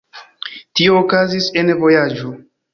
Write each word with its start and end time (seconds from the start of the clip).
Tio 0.79 0.97
okazis 1.03 1.53
en 1.65 1.73
vojaĝo. 1.87 2.37